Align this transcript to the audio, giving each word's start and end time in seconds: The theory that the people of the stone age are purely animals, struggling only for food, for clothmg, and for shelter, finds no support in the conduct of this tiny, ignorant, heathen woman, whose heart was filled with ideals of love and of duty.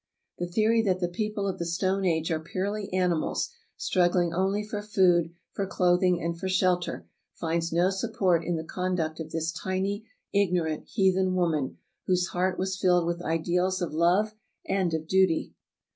The 0.39 0.47
theory 0.47 0.81
that 0.81 0.99
the 0.99 1.07
people 1.07 1.47
of 1.47 1.59
the 1.59 1.65
stone 1.67 2.05
age 2.05 2.31
are 2.31 2.39
purely 2.39 2.91
animals, 2.91 3.51
struggling 3.77 4.33
only 4.33 4.63
for 4.63 4.81
food, 4.81 5.31
for 5.51 5.67
clothmg, 5.67 6.19
and 6.25 6.35
for 6.39 6.49
shelter, 6.49 7.05
finds 7.35 7.71
no 7.71 7.91
support 7.91 8.43
in 8.43 8.55
the 8.55 8.63
conduct 8.63 9.19
of 9.19 9.29
this 9.29 9.51
tiny, 9.51 10.07
ignorant, 10.33 10.85
heathen 10.87 11.35
woman, 11.35 11.77
whose 12.07 12.29
heart 12.29 12.57
was 12.57 12.79
filled 12.79 13.05
with 13.05 13.21
ideals 13.21 13.79
of 13.79 13.93
love 13.93 14.33
and 14.67 14.91
of 14.95 15.05
duty. 15.07 15.53